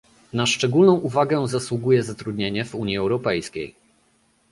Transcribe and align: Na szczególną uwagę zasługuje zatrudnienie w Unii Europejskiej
Na 0.33 0.45
szczególną 0.45 0.93
uwagę 0.93 1.47
zasługuje 1.47 2.03
zatrudnienie 2.03 2.65
w 2.65 2.75
Unii 2.75 2.97
Europejskiej 2.97 3.75